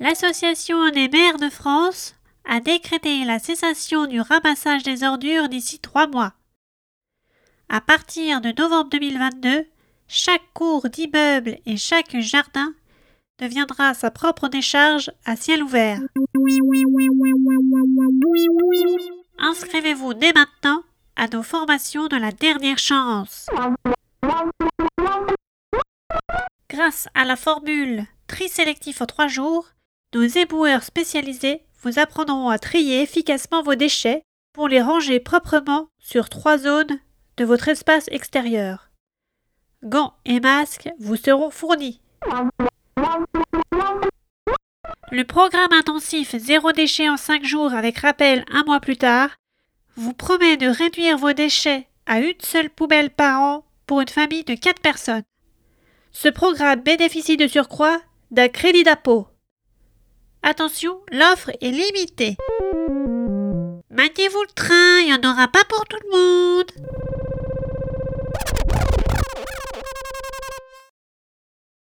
[0.00, 6.08] L'Association des maires de France a décrété la cessation du ramassage des ordures d'ici trois
[6.08, 6.32] mois.
[7.68, 9.66] À partir de novembre 2022,
[10.08, 12.74] chaque cour d'immeuble et chaque jardin
[13.38, 16.00] deviendra sa propre décharge à ciel ouvert.
[19.38, 20.82] Inscrivez-vous dès maintenant
[21.16, 23.46] à nos formations de la dernière chance.
[26.68, 29.68] Grâce à la formule tri sélectif en trois jours,
[30.14, 36.28] nos éboueurs spécialisés vous apprendront à trier efficacement vos déchets pour les ranger proprement sur
[36.28, 37.00] trois zones
[37.36, 38.90] de votre espace extérieur.
[39.82, 42.00] Gants et masques vous seront fournis.
[45.10, 49.30] Le programme intensif Zéro déchet en 5 jours avec rappel un mois plus tard
[49.96, 54.44] vous promet de réduire vos déchets à une seule poubelle par an pour une famille
[54.44, 55.22] de 4 personnes.
[56.12, 59.28] Ce programme bénéficie de surcroît d'un crédit d'impôt.
[60.46, 62.36] Attention, l'offre est limitée.
[63.88, 65.23] Maniez-vous le train, il en